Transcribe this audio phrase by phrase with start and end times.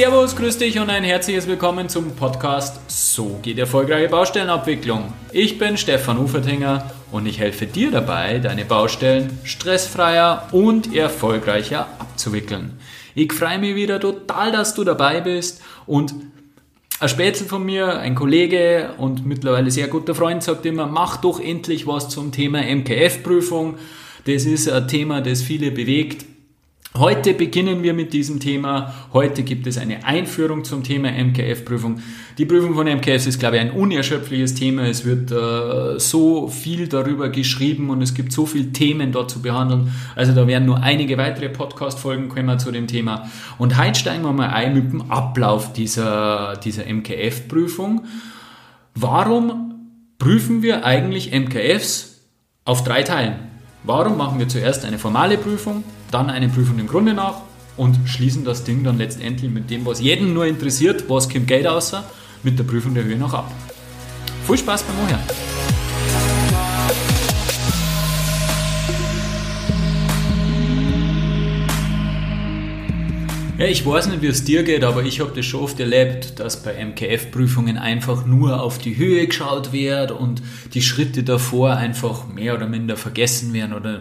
[0.00, 5.12] Servus, grüß dich und ein herzliches Willkommen zum Podcast So geht erfolgreiche Baustellenabwicklung.
[5.30, 12.78] Ich bin Stefan Ufertinger und ich helfe dir dabei, deine Baustellen stressfreier und erfolgreicher abzuwickeln.
[13.14, 16.14] Ich freue mich wieder total, dass du dabei bist und
[16.98, 21.38] ein Spätzle von mir, ein Kollege und mittlerweile sehr guter Freund sagt immer, mach doch
[21.38, 23.74] endlich was zum Thema MKF-Prüfung.
[24.24, 26.24] Das ist ein Thema, das viele bewegt.
[26.98, 28.92] Heute beginnen wir mit diesem Thema.
[29.12, 32.00] Heute gibt es eine Einführung zum Thema MKF-Prüfung.
[32.36, 34.88] Die Prüfung von MKFs ist, glaube ich, ein unerschöpfliches Thema.
[34.88, 39.40] Es wird äh, so viel darüber geschrieben und es gibt so viele Themen dort zu
[39.40, 39.92] behandeln.
[40.16, 43.30] Also da werden nur einige weitere Podcast-Folgen kommen zu dem Thema.
[43.56, 48.04] Und heute steigen wir mal ein mit dem Ablauf dieser, dieser MKF-Prüfung.
[48.96, 49.74] Warum
[50.18, 52.26] prüfen wir eigentlich MKFs
[52.64, 53.49] auf drei Teilen?
[53.84, 57.36] Warum machen wir zuerst eine formale Prüfung, dann eine Prüfung im Grunde nach
[57.78, 61.66] und schließen das Ding dann letztendlich mit dem, was jeden nur interessiert, was kommt Geld
[61.66, 62.04] außer,
[62.42, 63.50] mit der Prüfung der Höhe noch ab.
[64.46, 65.59] Viel Spaß beim Ohren!
[73.60, 76.40] Ja, ich weiß nicht, wie es dir geht, aber ich habe das schon oft erlebt,
[76.40, 80.40] dass bei MKF-Prüfungen einfach nur auf die Höhe geschaut wird und
[80.72, 84.00] die Schritte davor einfach mehr oder minder vergessen werden oder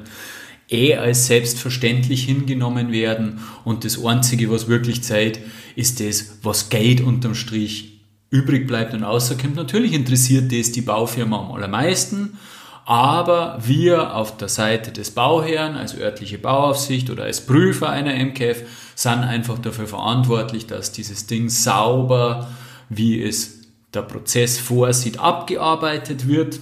[0.70, 5.42] eh als selbstverständlich hingenommen werden und das Einzige, was wirklich zählt,
[5.76, 9.58] ist das, was Geld unterm Strich übrig bleibt und außerkommt.
[9.58, 12.38] Natürlich interessiert das die Baufirma am allermeisten,
[12.86, 18.64] aber wir auf der Seite des Bauherrn, als örtliche Bauaufsicht oder als Prüfer einer MKF,
[19.00, 22.50] sind einfach dafür verantwortlich, dass dieses Ding sauber,
[22.89, 23.61] wie es
[23.94, 26.59] der Prozess vorsieht, abgearbeitet wird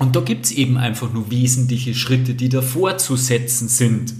[0.00, 4.12] und da gibt es eben einfach nur wesentliche Schritte, die davor zu setzen sind.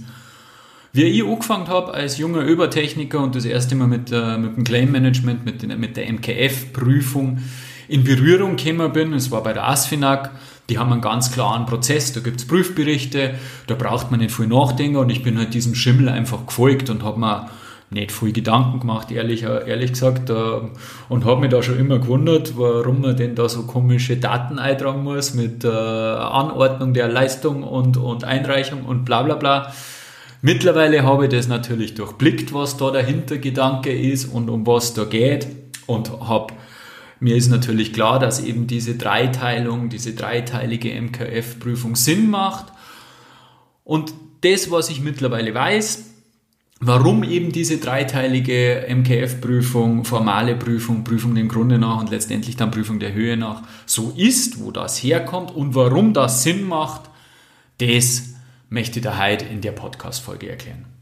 [0.93, 4.63] Wie ich angefangen habe als junger Übertechniker und das erste Mal mit, äh, mit dem
[4.63, 7.39] Claim Management, mit, den, mit der MKF-Prüfung
[7.89, 10.29] in Berührung gekommen bin, es war bei der ASFINAG,
[10.69, 13.35] die haben einen ganz klaren Prozess, da gibt es Prüfberichte,
[13.67, 17.03] da braucht man nicht viel nachdenken und ich bin halt diesem Schimmel einfach gefolgt und
[17.03, 17.49] habe mir
[17.93, 20.29] nicht viel Gedanken gemacht, ehrlich, ehrlich gesagt.
[20.29, 20.33] Äh,
[21.09, 25.03] und habe mich da schon immer gewundert, warum man denn da so komische Daten eintragen
[25.03, 29.73] muss mit äh, Anordnung der Leistung und, und Einreichung und bla bla bla.
[30.41, 35.05] Mittlerweile habe ich das natürlich durchblickt, was da der Hintergedanke ist und um was da
[35.05, 35.47] geht.
[35.85, 36.53] Und habe
[37.23, 42.65] mir ist natürlich klar, dass eben diese Dreiteilung, diese dreiteilige MKF-Prüfung Sinn macht.
[43.85, 46.09] Und das, was ich mittlerweile weiß,
[46.85, 52.99] Warum eben diese dreiteilige MKF-Prüfung, formale Prüfung, Prüfung dem Grunde nach und letztendlich dann Prüfung
[52.99, 57.09] der Höhe nach so ist, wo das herkommt und warum das Sinn macht,
[57.77, 58.33] das
[58.69, 60.92] möchte dir heute in der Podcast-Folge erklären.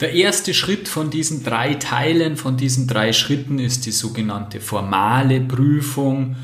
[0.00, 5.42] Der erste Schritt von diesen drei Teilen, von diesen drei Schritten ist die sogenannte formale
[5.42, 6.36] Prüfung.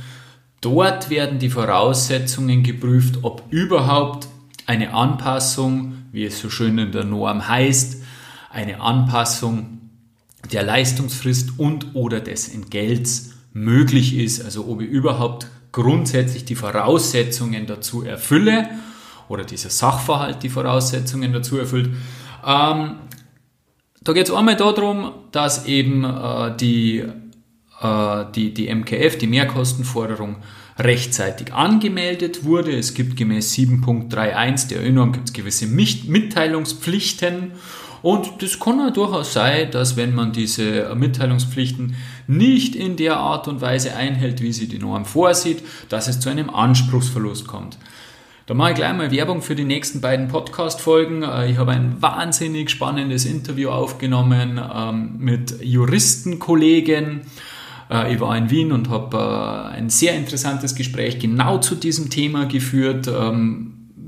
[0.61, 4.29] Dort werden die Voraussetzungen geprüft, ob überhaupt
[4.67, 8.03] eine Anpassung, wie es so schön in der Norm heißt,
[8.51, 9.79] eine Anpassung
[10.53, 17.67] der Leistungsfrist und oder des Entgelts möglich ist, also ob ich überhaupt grundsätzlich die Voraussetzungen
[17.67, 18.69] dazu erfülle
[19.29, 21.91] oder dieser Sachverhalt die Voraussetzungen dazu erfüllt.
[22.47, 22.97] Ähm,
[24.07, 27.05] da geht es einmal darum, dass eben äh, die,
[27.81, 30.37] äh, die, die MKF, die Mehrkostenforderung,
[30.79, 32.71] rechtzeitig angemeldet wurde.
[32.77, 37.53] Es gibt gemäß 7.31 der ÖNORM gibt es gewisse Mitteilungspflichten
[38.03, 41.97] und das kann ja durchaus sein, dass wenn man diese Mitteilungspflichten
[42.29, 46.29] nicht in der Art und Weise einhält, wie sie die Norm vorsieht, dass es zu
[46.29, 47.79] einem Anspruchsverlust kommt.
[48.47, 51.25] Da mache ich gleich mal Werbung für die nächsten beiden Podcast-Folgen.
[51.25, 57.23] Äh, ich habe ein wahnsinnig spannendes Interview aufgenommen ähm, mit Juristenkollegen.
[57.91, 62.09] Äh, ich war in Wien und habe äh, ein sehr interessantes Gespräch genau zu diesem
[62.09, 63.11] Thema geführt.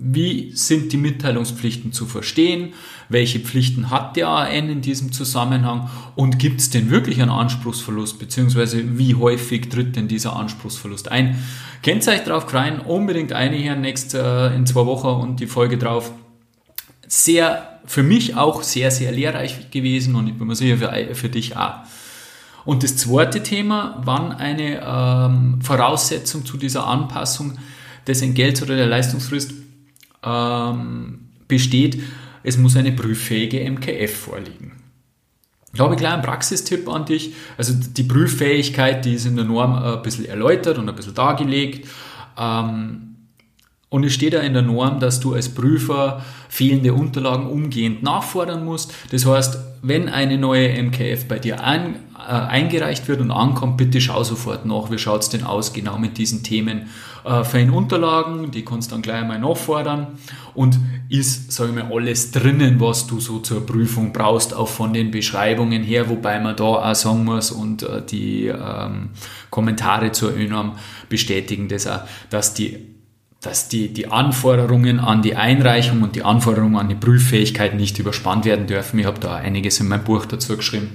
[0.00, 2.72] Wie sind die Mitteilungspflichten zu verstehen?
[3.08, 8.18] welche Pflichten hat der AN in diesem Zusammenhang und gibt es denn wirklich einen Anspruchsverlust,
[8.18, 11.42] beziehungsweise wie häufig tritt denn dieser Anspruchsverlust ein?
[11.82, 16.12] Kennt euch drauf kreien, unbedingt einhören nächst, äh, in zwei Wochen und die Folge drauf.
[17.06, 21.28] Sehr, für mich auch sehr, sehr lehrreich gewesen und ich bin mir sicher für, für
[21.30, 21.76] dich auch.
[22.66, 27.56] Und das zweite Thema, wann eine ähm, Voraussetzung zu dieser Anpassung
[28.06, 29.52] des Entgelts oder der Leistungsfrist
[30.22, 32.00] ähm, besteht,
[32.42, 34.72] es muss eine prüffähige MKF vorliegen.
[35.72, 37.34] Ich habe gleich einen Praxistipp an dich.
[37.56, 41.86] Also die Prüffähigkeit, die ist in der Norm ein bisschen erläutert und ein bisschen dargelegt.
[42.38, 43.16] Ähm,
[43.90, 48.64] und es steht ja in der Norm, dass du als Prüfer fehlende Unterlagen umgehend nachfordern
[48.64, 48.92] musst.
[49.12, 54.00] Das heißt, wenn eine neue MKF bei dir an, äh, eingereicht wird und ankommt, bitte
[54.02, 56.88] schau sofort nach, wie schaut es denn aus genau mit diesen Themen
[57.24, 60.18] äh, für den Unterlagen, die kannst du dann gleich einmal nachfordern.
[60.54, 64.92] Und ist, sage ich mal, alles drinnen, was du so zur Prüfung brauchst, auch von
[64.92, 69.10] den Beschreibungen her, wobei man da auch sagen muss und äh, die ähm,
[69.48, 70.72] Kommentare zur ÖNORM
[71.08, 72.97] bestätigen das auch, dass die
[73.40, 78.44] dass die, die Anforderungen an die Einreichung und die Anforderungen an die Prüffähigkeit nicht überspannt
[78.44, 78.98] werden dürfen.
[78.98, 80.90] Ich habe da einiges in meinem Buch dazu geschrieben.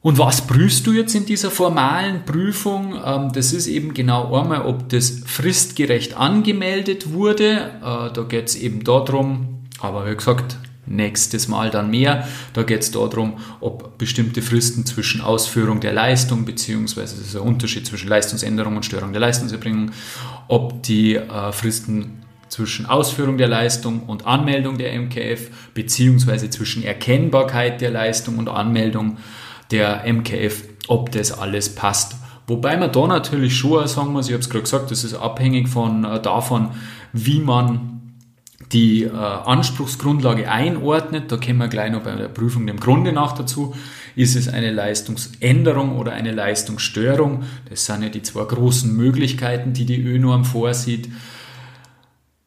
[0.00, 2.94] Und was prüfst du jetzt in dieser formalen Prüfung?
[3.04, 7.72] Ähm, das ist eben genau einmal, ob das fristgerecht angemeldet wurde.
[7.82, 12.26] Äh, da geht es eben darum, aber wie gesagt, nächstes Mal dann mehr.
[12.52, 17.42] Da geht es darum, ob bestimmte Fristen zwischen Ausführung der Leistung, beziehungsweise das ist ein
[17.42, 19.90] Unterschied zwischen Leistungsänderung und Störung der Leistungserbringung,
[20.48, 27.80] ob die äh, Fristen zwischen Ausführung der Leistung und Anmeldung der MKF, beziehungsweise zwischen Erkennbarkeit
[27.80, 29.18] der Leistung und Anmeldung
[29.70, 32.16] der MKF, ob das alles passt.
[32.46, 35.68] Wobei man da natürlich schon sagen muss, ich habe es gerade gesagt, das ist abhängig
[35.68, 36.70] von, äh, davon,
[37.12, 37.95] wie man
[38.72, 43.32] die äh, Anspruchsgrundlage einordnet, da kommen wir gleich noch bei der Prüfung dem Grunde nach
[43.32, 43.74] dazu,
[44.16, 47.44] ist es eine Leistungsänderung oder eine Leistungsstörung.
[47.68, 51.08] Das sind ja die zwei großen Möglichkeiten, die die ÖNORM vorsieht.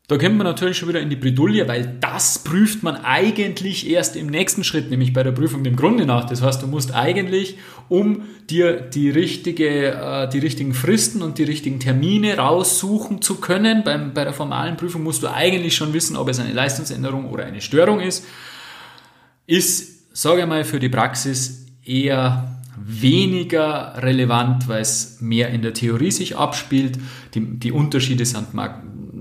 [0.09, 4.15] Da kommt man natürlich schon wieder in die Bredouille, weil das prüft man eigentlich erst
[4.15, 6.25] im nächsten Schritt, nämlich bei der Prüfung dem Grunde nach.
[6.25, 7.57] Das heißt, du musst eigentlich,
[7.89, 13.83] um dir die, richtige, äh, die richtigen Fristen und die richtigen Termine raussuchen zu können,
[13.83, 17.45] beim, bei der formalen Prüfung musst du eigentlich schon wissen, ob es eine Leistungsänderung oder
[17.45, 18.25] eine Störung ist.
[19.45, 25.75] Ist, sage ich mal, für die Praxis eher weniger relevant, weil es mehr in der
[25.75, 26.97] Theorie sich abspielt.
[27.35, 28.55] Die, die Unterschiede sind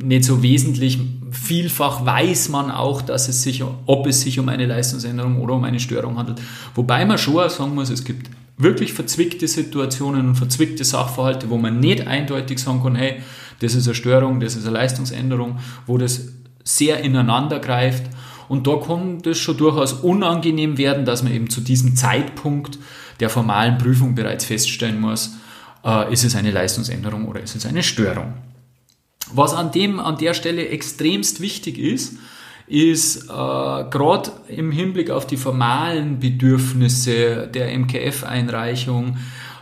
[0.02, 0.98] nicht so wesentlich.
[1.30, 5.64] Vielfach weiß man auch, dass es sich, ob es sich um eine Leistungsänderung oder um
[5.64, 6.40] eine Störung handelt.
[6.74, 11.80] Wobei man schon sagen muss, es gibt wirklich verzwickte Situationen und verzwickte Sachverhalte, wo man
[11.80, 13.22] nicht eindeutig sagen kann, hey,
[13.60, 16.28] das ist eine Störung, das ist eine Leistungsänderung, wo das
[16.64, 18.04] sehr ineinander greift.
[18.48, 22.78] Und da kann das schon durchaus unangenehm werden, dass man eben zu diesem Zeitpunkt
[23.20, 25.36] der formalen Prüfung bereits feststellen muss,
[25.84, 28.34] äh, ist es eine Leistungsänderung oder ist es eine Störung.
[29.34, 32.19] Was an, dem, an der Stelle extremst wichtig ist,
[32.66, 39.16] ist äh, gerade im Hinblick auf die formalen Bedürfnisse der MKF-Einreichung,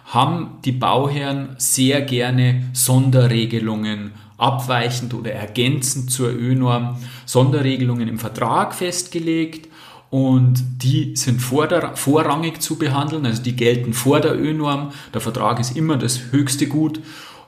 [0.06, 9.68] haben die Bauherren sehr gerne Sonderregelungen abweichend oder ergänzend zur ÖNorm, Sonderregelungen im Vertrag festgelegt
[10.10, 14.92] und die sind vorrangig zu behandeln, also die gelten vor der ÖNorm.
[15.12, 17.00] Der Vertrag ist immer das höchste Gut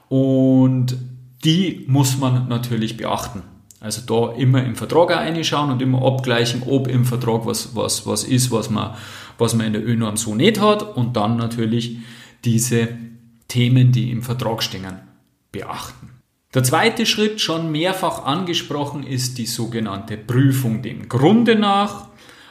[0.09, 0.97] und
[1.43, 3.43] die muss man natürlich beachten.
[3.79, 8.25] Also da immer im Vertrag reinschauen und immer abgleichen, ob im Vertrag was, was, was
[8.25, 8.95] ist, was man,
[9.37, 11.97] was man in der ÖNorm so nicht hat und dann natürlich
[12.43, 12.89] diese
[13.47, 14.99] Themen, die im Vertrag stehen,
[15.51, 16.09] beachten.
[16.53, 22.07] Der zweite Schritt, schon mehrfach angesprochen, ist die sogenannte Prüfung dem Grunde nach.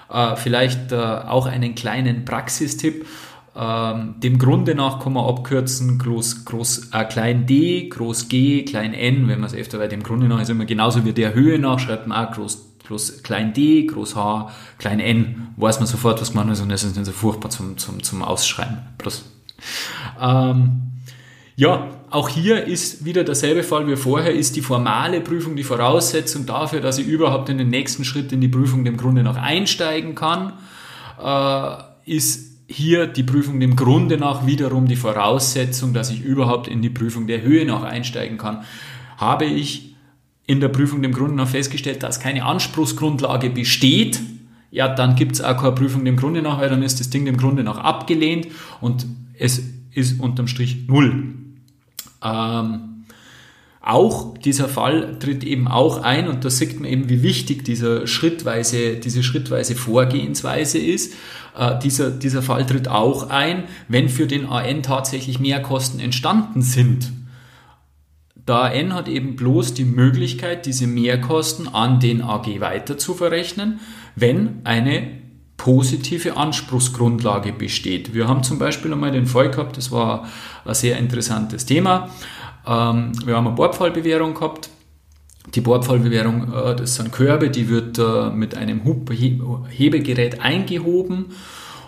[0.08, 3.06] Äh, vielleicht äh, auch einen kleinen Praxistipp.
[3.60, 8.94] Ähm, dem Grunde nach kann man abkürzen, groß, groß, äh, klein d, groß g, klein
[8.94, 11.58] n, wenn man es öfter bei dem Grunde nach ist immer genauso wie der Höhe
[11.58, 16.20] nach, schreibt man auch groß, groß, klein d, groß h, klein n, weiß man sofort,
[16.20, 18.78] was man ist und das ist nicht so furchtbar zum, zum, zum Ausschreiben.
[18.96, 19.24] Plus.
[20.20, 20.92] Ähm,
[21.56, 26.46] ja, auch hier ist wieder derselbe Fall wie vorher, ist die formale Prüfung die Voraussetzung
[26.46, 30.14] dafür, dass ich überhaupt in den nächsten Schritt in die Prüfung dem Grunde nach einsteigen
[30.14, 30.52] kann,
[31.20, 36.82] äh, ist hier die Prüfung dem Grunde nach wiederum die Voraussetzung, dass ich überhaupt in
[36.82, 38.62] die Prüfung der Höhe nach einsteigen kann.
[39.16, 39.96] Habe ich
[40.46, 44.20] in der Prüfung dem Grunde nach festgestellt, dass keine Anspruchsgrundlage besteht,
[44.70, 47.24] ja, dann gibt es auch keine Prüfung dem Grunde nach, weil dann ist das Ding
[47.24, 48.48] dem Grunde nach abgelehnt
[48.82, 49.06] und
[49.38, 49.62] es
[49.94, 51.34] ist unterm Strich null.
[52.22, 52.97] Ähm,
[53.88, 58.06] auch dieser Fall tritt eben auch ein und da sieht man eben, wie wichtig dieser
[58.06, 61.14] schrittweise, diese schrittweise Vorgehensweise ist.
[61.56, 67.12] Äh, dieser, dieser Fall tritt auch ein, wenn für den AN tatsächlich Mehrkosten entstanden sind.
[68.46, 73.80] Der AN hat eben bloß die Möglichkeit, diese Mehrkosten an den AG weiter zu verrechnen,
[74.16, 75.18] wenn eine
[75.56, 78.12] positive Anspruchsgrundlage besteht.
[78.12, 80.28] Wir haben zum Beispiel einmal den Fall gehabt, das war
[80.66, 82.10] ein sehr interessantes Thema.
[82.68, 84.68] Ähm, wir haben eine Bordfallbewährung gehabt.
[85.54, 88.82] Die Bordfallbewährung, äh, das sind Körbe, die wird äh, mit einem
[89.68, 91.26] Hebegerät eingehoben.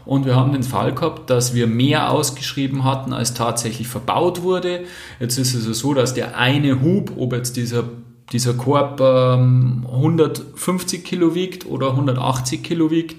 [0.07, 4.85] Und wir haben den Fall gehabt, dass wir mehr ausgeschrieben hatten, als tatsächlich verbaut wurde.
[5.21, 7.85] Jetzt ist es so, dass der eine Hub, ob jetzt dieser
[8.33, 13.17] dieser Korb ähm, 150 Kilo wiegt oder 180 Kilo wiegt,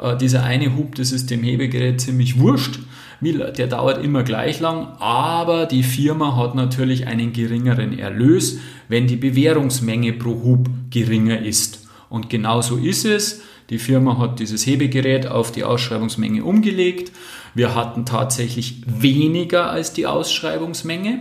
[0.00, 2.80] Äh, dieser eine Hub, das ist dem Hebegerät ziemlich wurscht.
[3.20, 9.16] Der dauert immer gleich lang, aber die Firma hat natürlich einen geringeren Erlös, wenn die
[9.16, 11.86] Bewährungsmenge pro Hub geringer ist.
[12.10, 13.40] Und genau so ist es.
[13.70, 17.12] Die Firma hat dieses Hebegerät auf die Ausschreibungsmenge umgelegt.
[17.54, 21.20] Wir hatten tatsächlich weniger als die Ausschreibungsmenge.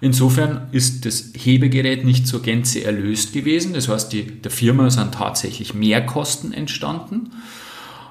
[0.00, 3.74] Insofern ist das Hebegerät nicht zur Gänze erlöst gewesen.
[3.74, 7.30] Das heißt, die, der Firma sind tatsächlich Mehrkosten entstanden,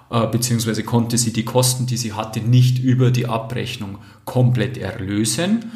[0.09, 5.71] äh, beziehungsweise konnte sie die Kosten, die sie hatte, nicht über die Abrechnung komplett erlösen.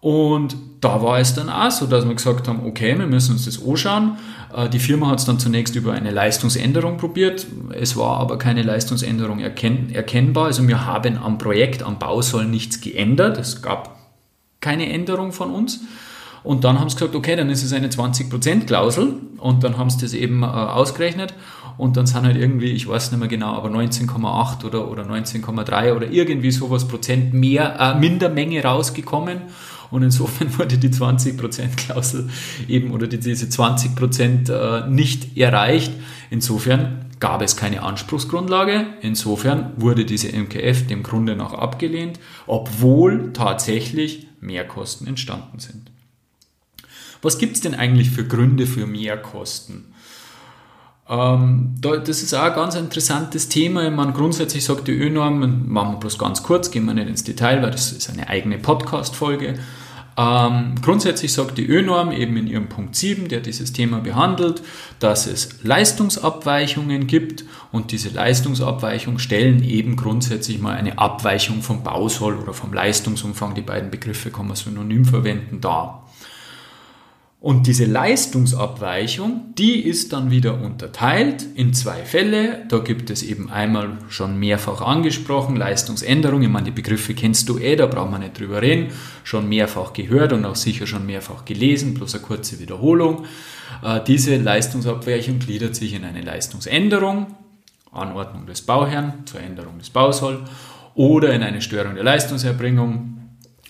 [0.00, 3.44] Und da war es dann auch so, dass wir gesagt haben, okay, wir müssen uns
[3.44, 4.16] das anschauen.
[4.54, 7.46] Äh, die Firma hat es dann zunächst über eine Leistungsänderung probiert.
[7.78, 10.46] Es war aber keine Leistungsänderung erkenn erkennbar.
[10.46, 13.36] Also wir haben am Projekt, am Bausoll nichts geändert.
[13.36, 13.95] Es gab
[14.66, 15.80] keine Änderung von uns.
[16.42, 19.98] Und dann haben sie gesagt, okay, dann ist es eine 20%-Klausel und dann haben sie
[20.00, 21.34] das eben äh, ausgerechnet
[21.78, 25.94] und dann sind halt irgendwie, ich weiß nicht mehr genau, aber 19,8 oder, oder 19,3
[25.94, 29.42] oder irgendwie sowas Prozent mehr, äh, minder Menge rausgekommen
[29.90, 32.28] und insofern wurde die 20%-Klausel
[32.68, 35.92] eben oder diese 20% äh, nicht erreicht.
[36.30, 38.86] Insofern gab es keine Anspruchsgrundlage.
[39.00, 45.90] Insofern wurde diese MKF dem Grunde nach abgelehnt, obwohl tatsächlich Mehrkosten entstanden sind.
[47.22, 49.92] Was gibt es denn eigentlich für Gründe für Mehrkosten?
[51.08, 53.90] Ähm, das ist auch ein ganz interessantes Thema.
[53.90, 57.62] Man grundsätzlich sagt die ÖNorm, machen wir bloß ganz kurz, gehen wir nicht ins Detail,
[57.62, 59.58] weil das ist eine eigene Podcast-Folge.
[60.18, 64.62] Ähm, grundsätzlich sagt die ÖNorm eben in ihrem Punkt 7, der dieses Thema behandelt,
[64.98, 72.36] dass es Leistungsabweichungen gibt und diese Leistungsabweichungen stellen eben grundsätzlich mal eine Abweichung vom Bausoll
[72.36, 76.05] oder vom Leistungsumfang, die beiden Begriffe kann man synonym verwenden, dar.
[77.38, 82.64] Und diese Leistungsabweichung, die ist dann wieder unterteilt in zwei Fälle.
[82.68, 86.42] Da gibt es eben einmal schon mehrfach angesprochen, Leistungsänderung.
[86.42, 88.88] Ich meine, die Begriffe kennst du eh, da brauchen wir nicht drüber reden.
[89.22, 93.26] Schon mehrfach gehört und auch sicher schon mehrfach gelesen, bloß eine kurze Wiederholung.
[93.84, 97.26] Äh, diese Leistungsabweichung gliedert sich in eine Leistungsänderung,
[97.92, 100.42] Anordnung des Bauherrn zur Änderung des Bausoll
[100.94, 103.15] oder in eine Störung der Leistungserbringung,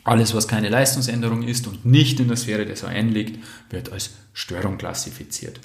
[0.06, 4.14] alles, was keine Leistungsänderung ist und nicht in der Sphäre des AN liegt, wird als
[4.32, 5.60] Störung klassifiziert.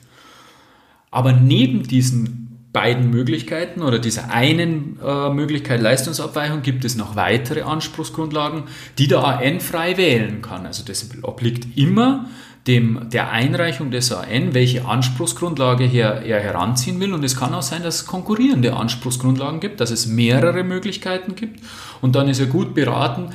[1.11, 7.63] Aber neben diesen beiden Möglichkeiten oder dieser einen äh, Möglichkeit Leistungsabweichung gibt es noch weitere
[7.63, 8.63] Anspruchsgrundlagen,
[8.97, 10.65] die der AN frei wählen kann.
[10.65, 12.27] Also das obliegt immer
[12.67, 17.13] dem, der Einreichung des AN, welche Anspruchsgrundlage her, er heranziehen will.
[17.13, 21.59] Und es kann auch sein, dass es konkurrierende Anspruchsgrundlagen gibt, dass es mehrere Möglichkeiten gibt.
[22.01, 23.31] Und dann ist er gut beraten,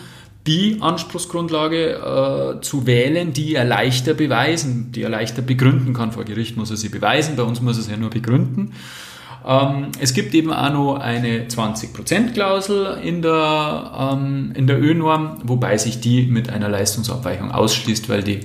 [0.47, 6.12] die Anspruchsgrundlage äh, zu wählen, die er leichter beweisen, die er leichter begründen kann.
[6.12, 8.73] Vor Gericht muss er sie beweisen, bei uns muss er es ja nur begründen.
[9.47, 15.79] Ähm, es gibt eben auch noch eine 20%-Klausel in der, ähm, in der ÖNorm, wobei
[15.79, 18.41] sich die mit einer Leistungsabweichung ausschließt, weil die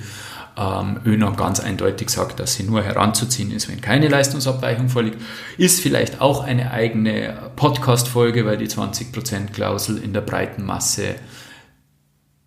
[0.58, 5.18] ähm, ÖNorm ganz eindeutig sagt, dass sie nur heranzuziehen ist, wenn keine Leistungsabweichung vorliegt.
[5.58, 11.16] Ist vielleicht auch eine eigene Podcast-Folge, weil die 20%-Klausel in der breiten Masse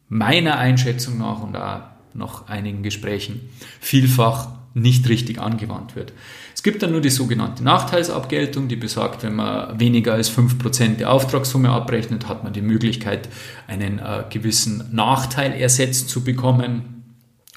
[0.09, 1.81] meiner Einschätzung nach und auch
[2.15, 3.49] nach einigen Gesprächen
[3.81, 6.13] vielfach nicht richtig angewandt wird.
[6.55, 11.13] Es gibt dann nur die sogenannte Nachteilsabgeltung, die besagt, wenn man weniger als 5% der
[11.13, 13.29] Auftragssumme abrechnet, hat man die Möglichkeit,
[13.69, 17.05] einen äh, gewissen Nachteil ersetzt zu bekommen.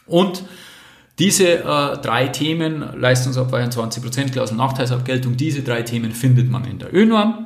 [0.06, 0.44] Und
[1.18, 6.94] diese äh, drei Themen, Leistungsabweichung 20%, Klausel Nachteilsabgeltung, diese drei Themen findet man in der
[6.94, 7.46] ÖNORM.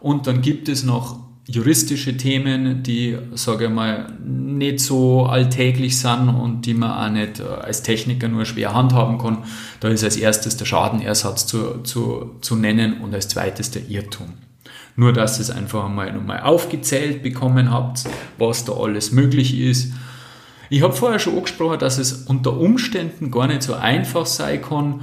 [0.00, 6.28] Und dann gibt es noch juristische Themen, die, sage ich mal, nicht so alltäglich sind
[6.28, 9.44] und die man auch nicht äh, als Techniker nur schwer handhaben kann.
[9.80, 14.34] Da ist als erstes der Schadenersatz zu, zu, zu nennen und als zweites der Irrtum.
[14.96, 18.04] Nur, dass ihr es einfach einmal nochmal aufgezählt bekommen habt,
[18.38, 19.92] was da alles möglich ist.
[20.68, 25.02] Ich habe vorher schon angesprochen, dass es unter Umständen gar nicht so einfach sein kann,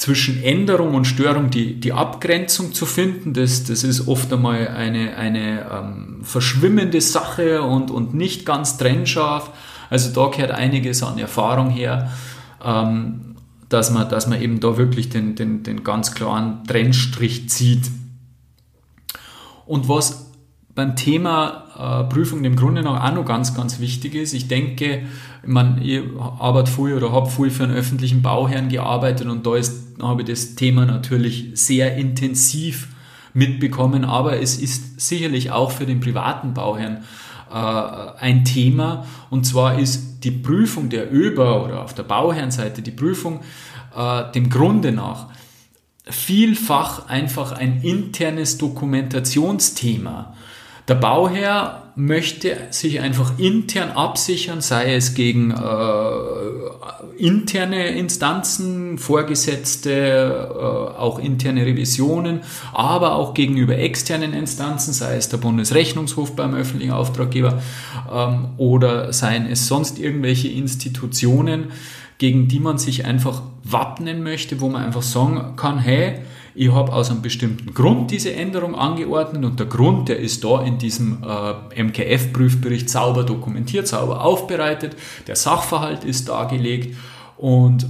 [0.00, 5.14] zwischen Änderung und Störung die, die Abgrenzung zu finden, das, das ist oft einmal eine,
[5.16, 9.50] eine ähm, verschwimmende Sache und, und nicht ganz trennscharf.
[9.90, 12.10] Also da gehört einiges an Erfahrung her,
[12.64, 13.36] ähm,
[13.68, 17.90] dass, man, dass man eben da wirklich den, den, den ganz klaren Trennstrich zieht.
[19.66, 20.30] Und was
[20.74, 24.34] beim Thema äh, Prüfung im Grunde noch auch noch ganz, ganz wichtig ist.
[24.34, 25.02] Ich denke,
[25.42, 29.56] ich, meine, ich arbeite viel oder habe viel für einen öffentlichen Bauherrn gearbeitet und da
[29.56, 32.88] ist, habe ich das Thema natürlich sehr intensiv
[33.32, 37.04] mitbekommen, aber es ist sicherlich auch für den privaten Bauherrn
[37.50, 42.90] äh, ein Thema und zwar ist die Prüfung der ÖBA oder auf der Bauherrnseite die
[42.90, 43.40] Prüfung
[43.96, 45.28] äh, dem Grunde nach
[46.04, 50.34] vielfach einfach ein internes Dokumentationsthema.
[50.88, 60.98] Der Bauherr möchte sich einfach intern absichern, sei es gegen äh, interne Instanzen, Vorgesetzte, äh,
[60.98, 62.40] auch interne Revisionen,
[62.72, 67.62] aber auch gegenüber externen Instanzen, sei es der Bundesrechnungshof beim öffentlichen Auftraggeber
[68.12, 71.72] ähm, oder seien es sonst irgendwelche Institutionen,
[72.18, 76.20] gegen die man sich einfach wappnen möchte, wo man einfach sagen kann, hey,
[76.54, 80.62] ich habe aus einem bestimmten Grund diese Änderung angeordnet und der Grund, der ist da
[80.62, 86.96] in diesem äh, MKF-Prüfbericht sauber dokumentiert, sauber aufbereitet, der Sachverhalt ist dargelegt
[87.36, 87.86] und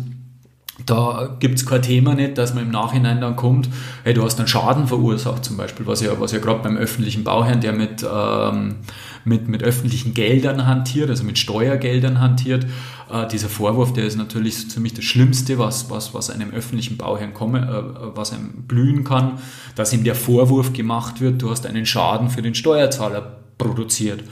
[0.87, 3.69] da gibt es kein Thema nicht, dass man im Nachhinein dann kommt,
[4.05, 7.25] hey, du hast einen Schaden verursacht zum Beispiel, was ja, was ja gerade beim öffentlichen
[7.25, 8.76] Bauherrn, der mit, ähm,
[9.25, 12.67] mit, mit öffentlichen Geldern hantiert, also mit Steuergeldern hantiert,
[13.12, 16.97] äh, dieser Vorwurf, der ist natürlich so ziemlich das Schlimmste, was, was, was einem öffentlichen
[16.97, 19.38] Bauherrn komme, äh, was einem blühen kann,
[19.75, 24.23] dass ihm der Vorwurf gemacht wird, du hast einen Schaden für den Steuerzahler produziert.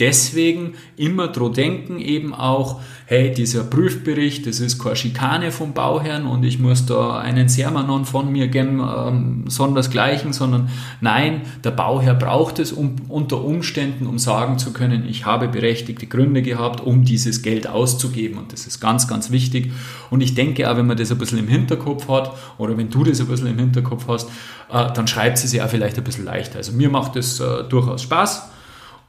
[0.00, 6.26] Deswegen immer dran denken eben auch, hey, dieser Prüfbericht, das ist keine Schikane vom Bauherrn
[6.26, 10.68] und ich muss da einen Sermanon von mir geben, ähm, sondersgleichen, sondern
[11.00, 16.08] nein, der Bauherr braucht es um, unter Umständen, um sagen zu können, ich habe berechtigte
[16.08, 19.70] Gründe gehabt, um dieses Geld auszugeben und das ist ganz, ganz wichtig
[20.10, 23.04] und ich denke auch, wenn man das ein bisschen im Hinterkopf hat oder wenn du
[23.04, 24.28] das ein bisschen im Hinterkopf hast,
[24.72, 26.56] äh, dann schreibt sie sich auch vielleicht ein bisschen leichter.
[26.56, 28.53] Also mir macht das äh, durchaus Spaß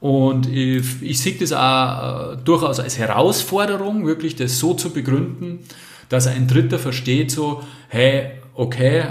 [0.05, 5.61] und ich, ich sehe das auch äh, durchaus als Herausforderung, wirklich das so zu begründen,
[6.09, 9.05] dass ein Dritter versteht so, hey, okay,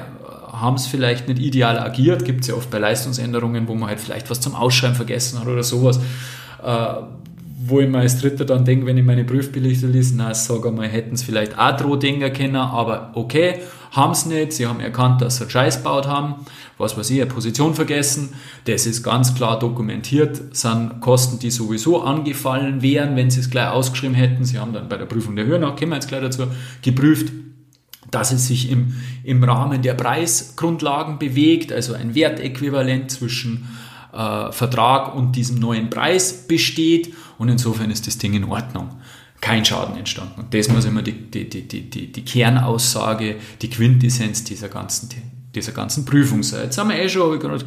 [0.53, 3.99] haben es vielleicht nicht ideal agiert, gibt es ja oft bei Leistungsänderungen, wo man halt
[3.99, 5.99] vielleicht was zum Ausschreiben vergessen hat oder sowas,
[6.65, 6.87] äh,
[7.66, 10.88] wo ich mir als Dritter dann denke, wenn ich meine Prüfberichte lese, na, sag einmal,
[10.88, 13.60] hätten es vielleicht auch Drohdinger können, aber okay,
[13.93, 16.47] haben es nicht, sie haben erkannt, dass sie Scheiß gebaut haben,
[16.78, 18.30] was weiß ich, eine Position vergessen,
[18.67, 23.69] das ist ganz klar dokumentiert, sind Kosten, die sowieso angefallen wären, wenn sie es gleich
[23.69, 26.23] ausgeschrieben hätten, sie haben dann bei der Prüfung der Höhe nach, kommen wir jetzt gleich
[26.23, 26.43] dazu,
[26.82, 27.32] geprüft,
[28.10, 33.69] dass es sich im, im Rahmen der Preisgrundlagen bewegt, also ein Wertäquivalent zwischen
[34.15, 38.90] äh, Vertrag und diesem neuen Preis besteht und insofern ist das Ding in Ordnung.
[39.40, 40.40] Kein Schaden entstanden.
[40.40, 45.10] Und das muss immer die, die, die, die, die Kernaussage, die Quintessenz dieser ganzen,
[45.54, 46.64] dieser ganzen Prüfung sein.
[46.64, 47.64] Jetzt haben wir eh schon gerade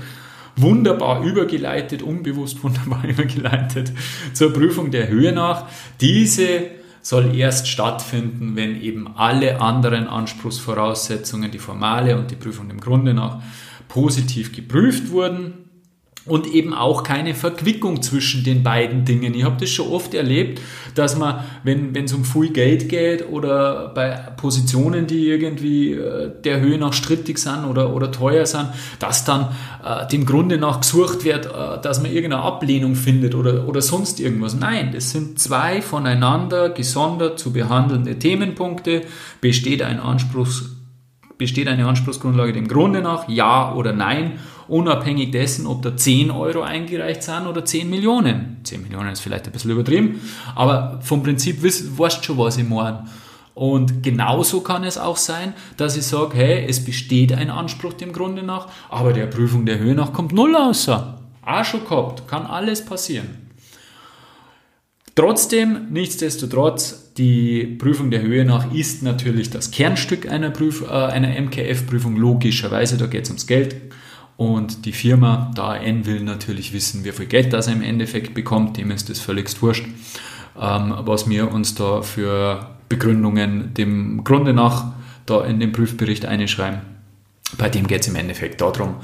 [0.55, 3.91] wunderbar übergeleitet, unbewusst wunderbar übergeleitet
[4.33, 5.65] zur Prüfung der Höhe nach.
[6.01, 12.81] Diese soll erst stattfinden, wenn eben alle anderen Anspruchsvoraussetzungen, die formale und die Prüfung im
[12.81, 13.41] Grunde nach,
[13.87, 15.66] positiv geprüft wurden
[16.27, 19.33] und eben auch keine Verquickung zwischen den beiden Dingen.
[19.33, 20.61] Ich habe das schon oft erlebt,
[20.95, 26.59] dass man, wenn es um viel Geld geht oder bei Positionen, die irgendwie äh, der
[26.59, 29.49] Höhe nach strittig sind oder, oder teuer sind, dass dann
[29.83, 34.19] äh, dem Grunde nach gesucht wird, äh, dass man irgendeine Ablehnung findet oder, oder sonst
[34.19, 34.55] irgendwas.
[34.55, 39.03] Nein, das sind zwei voneinander gesondert zu behandelnde Themenpunkte.
[39.41, 40.77] Besteht ein Anspruchs
[41.37, 46.61] besteht eine Anspruchsgrundlage dem Grunde nach, ja oder nein, unabhängig dessen, ob da 10 Euro
[46.61, 48.57] eingereicht sind oder 10 Millionen.
[48.63, 50.21] 10 Millionen ist vielleicht ein bisschen übertrieben,
[50.55, 53.05] aber vom Prinzip weißt du schon, was ich meine.
[53.53, 58.13] Und genauso kann es auch sein, dass ich sage, hey, es besteht ein Anspruch dem
[58.13, 61.17] Grunde nach, aber der Prüfung der Höhe nach kommt null außer.
[61.43, 63.47] Auch schon gehabt, kann alles passieren.
[65.15, 72.17] Trotzdem, nichtsdestotrotz, die Prüfung der Höhe nach ist natürlich das Kernstück einer, äh, einer MKF-Prüfung,
[72.17, 73.75] logischerweise, da geht es ums Geld.
[74.37, 78.77] Und die Firma, da N will natürlich wissen, wie viel Geld das im Endeffekt bekommt,
[78.77, 79.85] dem ist das völlig wurscht,
[80.59, 84.93] ähm, was wir uns da für Begründungen dem Grunde nach
[85.25, 86.81] da in den Prüfbericht einschreiben.
[87.57, 88.97] Bei dem geht es im Endeffekt darum,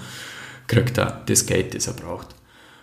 [0.67, 2.27] kriegt er das Geld, das er braucht.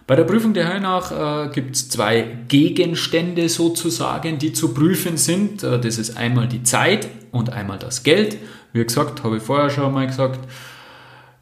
[0.07, 1.13] Bei der Prüfung der Höhe nach
[1.47, 5.63] äh, gibt es zwei Gegenstände sozusagen, die zu prüfen sind.
[5.63, 8.37] Äh, das ist einmal die Zeit und einmal das Geld.
[8.73, 10.41] Wie gesagt, habe ich vorher schon mal gesagt,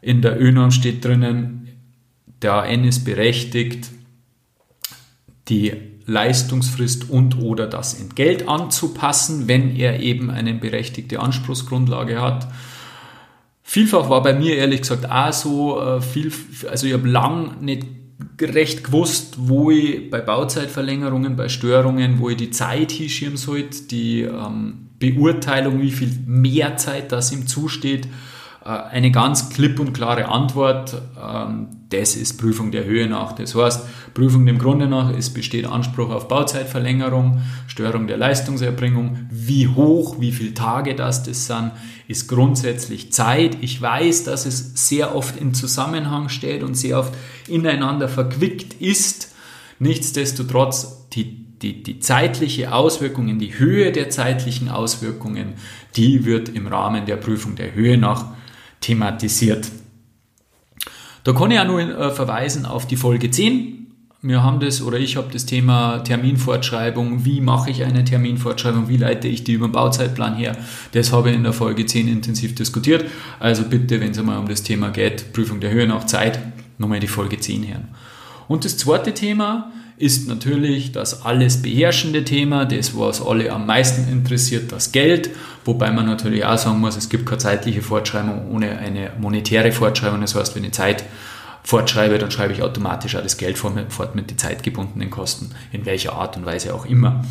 [0.01, 1.67] in der ÖNORM steht drinnen,
[2.41, 3.89] der AN ist berechtigt,
[5.49, 5.73] die
[6.05, 12.47] Leistungsfrist und oder das Entgelt anzupassen, wenn er eben eine berechtigte Anspruchsgrundlage hat.
[13.61, 16.31] Vielfach war bei mir ehrlich gesagt auch so, äh, viel,
[16.69, 17.85] also ich habe lang nicht
[18.41, 24.21] recht gewusst, wo ich bei Bauzeitverlängerungen, bei Störungen, wo ich die Zeit hinschieben sollte, die
[24.21, 28.07] ähm, Beurteilung, wie viel mehr Zeit das ihm zusteht,
[28.69, 31.01] eine ganz klipp und klare Antwort.
[31.19, 33.33] Ähm, das ist Prüfung der Höhe nach.
[33.33, 39.27] Das heißt, Prüfung dem Grunde nach, es besteht Anspruch auf Bauzeitverlängerung, Störung der Leistungserbringung.
[39.31, 41.71] Wie hoch, wie viele Tage das das sind,
[42.07, 43.57] ist grundsätzlich Zeit.
[43.61, 47.13] Ich weiß, dass es sehr oft im Zusammenhang steht und sehr oft
[47.47, 49.33] ineinander verquickt ist.
[49.79, 55.55] Nichtsdestotrotz, die die, die zeitliche Auswirkung, die Höhe der zeitlichen Auswirkungen,
[55.97, 58.27] die wird im Rahmen der Prüfung der Höhe nach
[58.81, 59.69] thematisiert.
[61.23, 63.79] Da kann ich auch nur äh, verweisen auf die Folge 10.
[64.21, 67.23] Wir haben das oder ich habe das Thema Terminfortschreibung.
[67.23, 68.89] Wie mache ich eine Terminfortschreibung?
[68.89, 70.57] Wie leite ich die über den Bauzeitplan her?
[70.91, 73.05] Das habe ich in der Folge 10 intensiv diskutiert.
[73.39, 76.39] Also bitte, wenn es einmal um das Thema geht, Prüfung der Höhe nach Zeit,
[76.77, 77.81] nochmal die Folge 10 her.
[78.49, 84.09] Und das zweite Thema ist natürlich das alles beherrschende Thema, das, was alle am meisten
[84.09, 85.29] interessiert, das Geld.
[85.65, 90.21] Wobei man natürlich auch sagen muss, es gibt keine zeitliche Fortschreibung ohne eine monetäre Fortschreibung.
[90.21, 91.03] Das heißt, wenn ich Zeit
[91.63, 96.13] fortschreibe, dann schreibe ich automatisch auch das Geld fort mit den zeitgebundenen Kosten, in welcher
[96.13, 97.25] Art und Weise auch immer.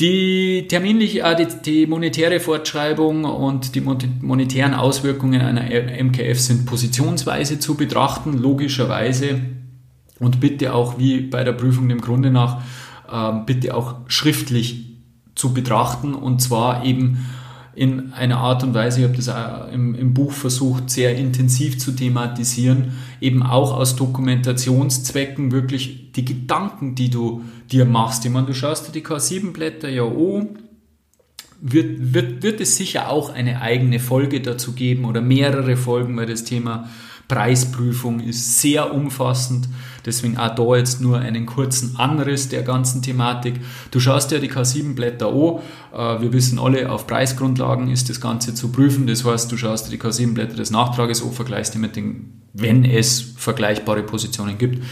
[0.00, 5.62] Die terminliche, die, die, monetäre Fortschreibung und die monetären Auswirkungen einer
[6.02, 9.40] MKF sind positionsweise zu betrachten, logischerweise
[10.22, 12.62] und bitte auch wie bei der Prüfung dem Grunde nach,
[13.10, 14.86] äh, bitte auch schriftlich
[15.34, 17.26] zu betrachten und zwar eben
[17.74, 21.78] in einer Art und Weise, ich habe das auch im, im, Buch versucht, sehr intensiv
[21.78, 28.26] zu thematisieren, eben auch aus Dokumentationszwecken wirklich die Gedanken, die du dir machst.
[28.26, 30.58] Ich meine, du schaust dir die K7-Blätter ja an,
[31.62, 36.26] wird, wird, wird es sicher auch eine eigene Folge dazu geben oder mehrere Folgen, weil
[36.26, 36.90] das Thema
[37.28, 39.66] Preisprüfung ist sehr umfassend.
[40.04, 43.60] Deswegen auch da jetzt nur einen kurzen Anriss der ganzen Thematik.
[43.90, 45.60] Du schaust dir die K7-Blätter an.
[45.92, 49.06] Äh, wir wissen alle, auf Preisgrundlagen ist das Ganze zu prüfen.
[49.06, 52.84] Das heißt, du schaust dir die K7-Blätter des Nachtrages an, vergleichst die mit den, wenn
[52.84, 54.82] es vergleichbare Positionen gibt,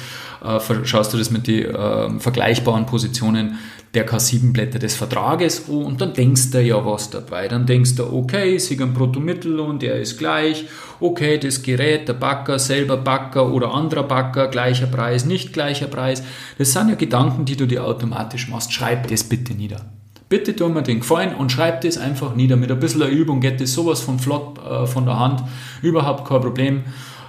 [0.45, 3.59] äh, schaust du das mit den äh, vergleichbaren Positionen
[3.93, 7.49] der K7-Blätter des Vertrages an und dann denkst du ja was dabei.
[7.49, 10.67] Dann denkst du, okay, sie ein Bruttomittellohn, der ist gleich,
[11.01, 16.23] okay, das Gerät, der Backer, selber Backer oder anderer Backer, gleicher Preis, nicht gleicher Preis.
[16.57, 18.73] Das sind ja Gedanken, die du dir automatisch machst.
[18.73, 19.85] Schreib das bitte nieder.
[20.31, 22.57] Bitte tu mir den Gefallen und schreib das einfach nieder.
[22.57, 25.43] Mit ein bisschen Übung geht das sowas von flott äh, von der Hand.
[25.83, 26.85] Überhaupt kein Problem.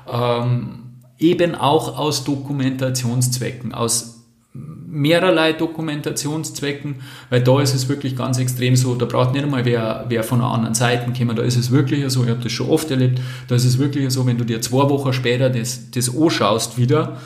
[0.08, 0.84] Ähm,
[1.18, 4.22] eben auch aus Dokumentationszwecken, aus
[4.54, 6.98] mehrerlei Dokumentationszwecken,
[7.32, 10.40] weil da ist es wirklich ganz extrem so, da braucht nicht einmal wer, wer von
[10.40, 13.20] einer anderen Seite kommen, da ist es wirklich so, ich habe das schon oft erlebt,
[13.48, 17.18] da ist es wirklich so, wenn du dir zwei Wochen später das, das anschaust wieder,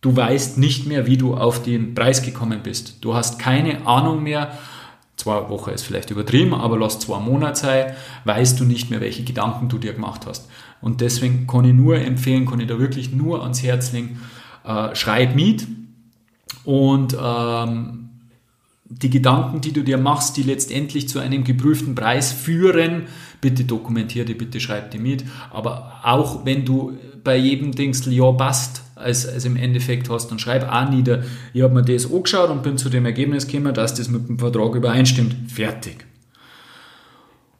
[0.00, 3.04] du weißt nicht mehr, wie du auf den Preis gekommen bist.
[3.04, 4.52] Du hast keine Ahnung mehr,
[5.26, 9.24] zwei Wochen ist vielleicht übertrieben, aber lass zwei Monate sein, weißt du nicht mehr, welche
[9.24, 10.48] Gedanken du dir gemacht hast.
[10.80, 14.20] Und deswegen kann ich nur empfehlen, kann ich da wirklich nur ans Herz legen,
[14.64, 15.66] äh, schreib mit,
[16.64, 18.08] und ähm,
[18.84, 23.06] die Gedanken, die du dir machst, die letztendlich zu einem geprüften Preis führen,
[23.40, 25.24] bitte dokumentier die, bitte schreib die mit.
[25.50, 26.94] Aber auch wenn du
[27.24, 31.22] bei jedem denkst, ja, passt, als, als im Endeffekt hast, dann schreib auch nieder,
[31.52, 34.38] ich habe mir das angeschaut und bin zu dem Ergebnis gekommen, dass das mit dem
[34.38, 35.34] Vertrag übereinstimmt.
[35.50, 36.06] Fertig.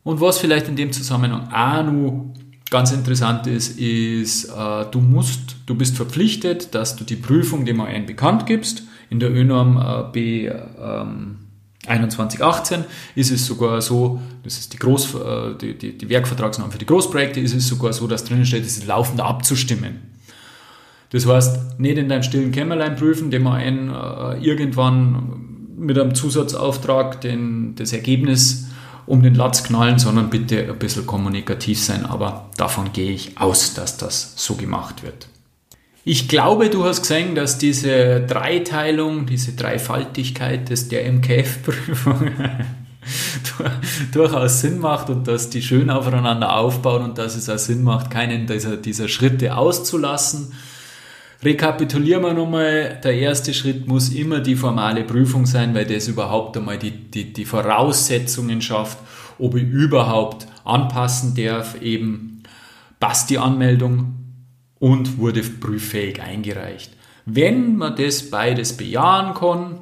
[0.02, 2.34] Und was vielleicht in dem Zusammenhang auch noch
[2.70, 7.80] ganz interessant ist, ist, äh, du musst, du bist verpflichtet, dass du die Prüfung dem
[7.80, 11.45] AN bekannt gibst in der ÖNORM äh, B ähm,
[11.86, 16.78] 2118 ist es sogar so, das ist die, Groß, äh, die, die, die Werkvertragsnorm für
[16.78, 20.14] die Großprojekte, ist es sogar so, dass drinnen steht, es ist laufend abzustimmen.
[21.10, 25.46] Das heißt, nicht in deinem stillen Kämmerlein prüfen, dem man äh, irgendwann
[25.76, 28.66] mit einem Zusatzauftrag den, das Ergebnis
[29.06, 32.04] um den Latz knallen, sondern bitte ein bisschen kommunikativ sein.
[32.04, 35.28] Aber davon gehe ich aus, dass das so gemacht wird.
[36.08, 42.30] Ich glaube, du hast gesehen, dass diese Dreiteilung, diese Dreifaltigkeit des, der MKF-Prüfung
[44.12, 48.12] durchaus Sinn macht und dass die schön aufeinander aufbauen und dass es auch Sinn macht,
[48.12, 50.52] keinen dieser, dieser Schritte auszulassen.
[51.42, 56.56] Rekapitulieren wir nochmal, der erste Schritt muss immer die formale Prüfung sein, weil das überhaupt
[56.56, 58.98] einmal die, die, die Voraussetzungen schafft,
[59.40, 62.44] ob ich überhaupt anpassen darf, eben
[63.00, 64.25] passt die Anmeldung,
[64.78, 66.92] und wurde prüffähig eingereicht.
[67.24, 69.78] Wenn man das beides bejahen kann,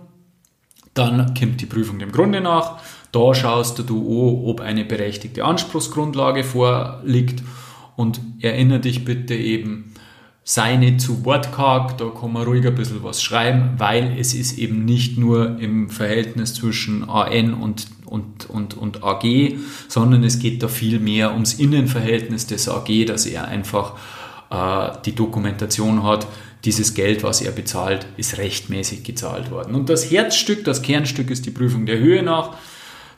[0.95, 2.79] dann kommt die Prüfung dem Grunde nach.
[3.13, 7.43] Da schaust du an, ob eine berechtigte Anspruchsgrundlage vorliegt
[7.97, 9.95] und erinnere dich bitte eben,
[10.45, 14.59] sei nicht zu wortkarg, da kann man ruhig ein bisschen was schreiben, weil es ist
[14.59, 19.55] eben nicht nur im Verhältnis zwischen AN und, und, und, und AG,
[19.89, 23.95] sondern es geht da viel mehr ums Innenverhältnis des AG, dass er einfach
[25.05, 26.27] die Dokumentation hat,
[26.65, 29.75] dieses Geld, was er bezahlt, ist rechtmäßig gezahlt worden.
[29.75, 32.57] Und das Herzstück, das Kernstück ist die Prüfung der Höhe nach.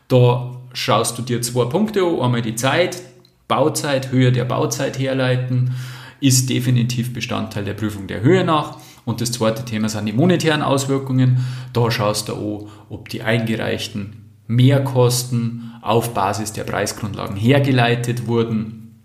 [0.09, 3.03] Da schaust du dir zwei Punkte an, einmal die Zeit,
[3.49, 5.75] Bauzeit, Höhe der Bauzeit herleiten,
[6.21, 8.79] ist definitiv Bestandteil der Prüfung der Höhe nach.
[9.05, 11.45] Und das zweite Thema sind die monetären Auswirkungen.
[11.73, 19.05] Da schaust du an, ob die eingereichten Mehrkosten auf Basis der Preisgrundlagen hergeleitet wurden.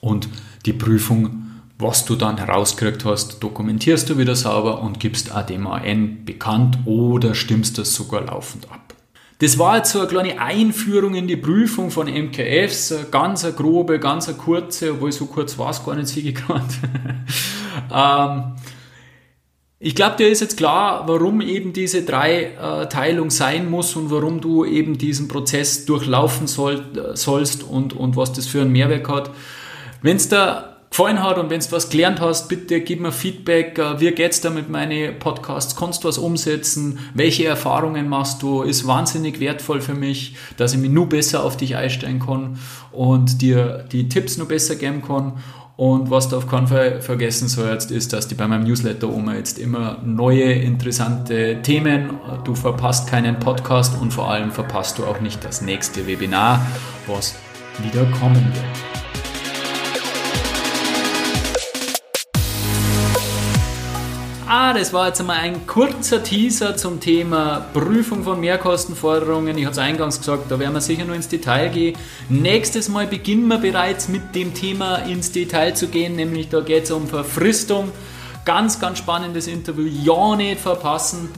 [0.00, 0.28] Und
[0.64, 1.45] die Prüfung,
[1.78, 7.78] was du dann herausgekriegt hast, dokumentierst du wieder sauber und gibst ADMAN bekannt oder stimmst
[7.78, 8.94] das sogar laufend ab.
[9.38, 14.00] Das war jetzt so eine kleine Einführung in die Prüfung von MKFs, ganz eine grobe,
[14.00, 16.64] ganz eine kurze, obwohl so kurz war es gar nicht, siege gerade.
[17.92, 18.54] ähm,
[19.78, 24.40] ich glaube, dir ist jetzt klar, warum eben diese Dreiteilung äh, sein muss und warum
[24.40, 29.06] du eben diesen Prozess durchlaufen soll, äh, sollst und, und was das für einen Mehrwert
[29.06, 29.30] hat.
[30.00, 33.78] Wenn es da gefallen hat und wenn du was gelernt hast, bitte gib mir Feedback.
[33.78, 35.76] Äh, wie geht's da mit meinen Podcasts?
[35.76, 36.98] Kannst du was umsetzen?
[37.14, 38.62] Welche Erfahrungen machst du?
[38.62, 42.58] Ist wahnsinnig wertvoll für mich, dass ich mich nur besser auf dich einstellen kann
[42.92, 45.34] und dir die Tipps nur besser geben kann.
[45.76, 49.34] Und was du auf keinen Fall vergessen sollst, ist, dass die bei meinem Newsletter Oma
[49.34, 55.20] jetzt immer neue, interessante Themen, du verpasst keinen Podcast und vor allem verpasst du auch
[55.20, 56.64] nicht das nächste Webinar,
[57.06, 57.34] was
[57.82, 58.95] wieder kommen wird.
[64.74, 69.56] Das war jetzt einmal ein kurzer Teaser zum Thema Prüfung von Mehrkostenforderungen.
[69.56, 71.96] Ich hatte es eingangs gesagt, da werden wir sicher nur ins Detail gehen.
[72.28, 76.84] Nächstes Mal beginnen wir bereits mit dem Thema ins Detail zu gehen, nämlich da geht
[76.84, 77.92] es um Verfristung.
[78.44, 81.28] Ganz, ganz spannendes Interview, ja nicht verpassen.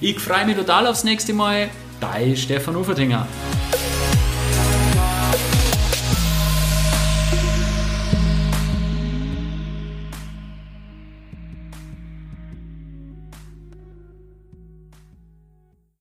[0.00, 1.70] Ich freue mich total aufs nächste Mal.
[2.00, 3.26] Dein Stefan Ufertinger.